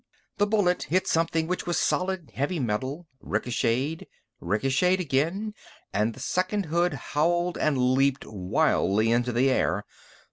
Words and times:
The 0.39 0.47
bullet 0.47 0.81
hit 0.89 1.07
something 1.07 1.45
which 1.45 1.67
was 1.67 1.77
solid 1.77 2.31
heavy 2.33 2.57
metal, 2.59 3.07
ricocheted, 3.19 4.07
ricocheted 4.39 4.99
again 4.99 5.53
and 5.93 6.15
the 6.15 6.19
second 6.19 6.65
hood 6.65 6.95
howled 6.95 7.55
and 7.59 7.77
leaped 7.77 8.25
wildly 8.25 9.11
into 9.11 9.31
the 9.31 9.51
air. 9.51 9.85